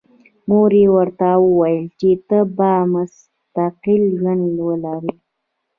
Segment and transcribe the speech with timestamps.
[0.47, 5.13] مور یې ورته وویل چې ته به مستقل ژوند ولرې